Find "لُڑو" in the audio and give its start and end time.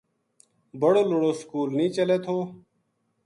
1.09-1.31